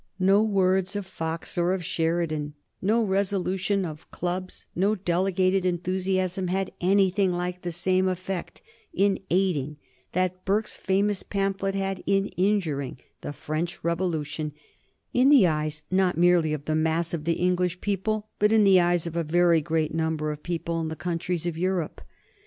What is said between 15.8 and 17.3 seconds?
not merely of the mass of